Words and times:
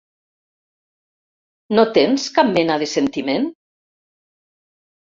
No 1.79 1.85
tens 1.99 2.27
cap 2.39 2.51
mena 2.57 2.81
de 2.85 2.91
sentiment? 2.97 3.49